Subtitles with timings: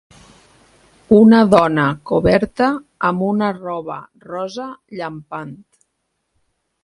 [1.17, 2.69] Una dona coberta
[3.09, 3.99] amb una roba
[4.31, 4.67] rosa
[5.01, 5.55] llampant.